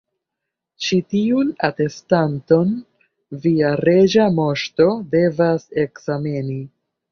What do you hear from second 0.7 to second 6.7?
Ĉi tiun atestanton via Reĝa Moŝto devas ekzameni.